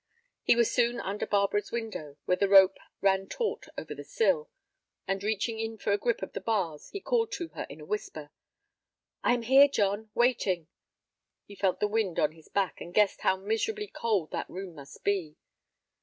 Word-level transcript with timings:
He 0.41 0.55
was 0.55 0.71
soon 0.71 0.99
under 0.99 1.27
Barbara's 1.27 1.71
window, 1.71 2.17
where 2.25 2.35
the 2.35 2.49
rope 2.49 2.79
ran 3.01 3.29
taut 3.29 3.67
over 3.77 3.93
the 3.93 4.03
sill, 4.03 4.49
and, 5.07 5.21
reaching 5.23 5.59
in 5.59 5.77
for 5.77 5.91
a 5.91 5.99
grip 5.99 6.23
of 6.23 6.33
the 6.33 6.41
bars, 6.41 6.89
he 6.89 6.99
called 6.99 7.31
to 7.33 7.49
her 7.49 7.67
in 7.69 7.79
a 7.79 7.85
whisper. 7.85 8.31
"I 9.23 9.35
am 9.35 9.43
here, 9.43 9.67
John, 9.67 10.09
waiting." 10.15 10.69
He 11.45 11.53
felt 11.53 11.79
the 11.79 11.87
wind 11.87 12.17
on 12.17 12.31
his 12.31 12.49
back, 12.49 12.81
and 12.81 12.95
guessed 12.95 13.21
how 13.21 13.37
miserably 13.37 13.89
cold 13.89 14.31
that 14.31 14.49
room 14.49 14.73
must 14.73 15.03
be. 15.03 15.37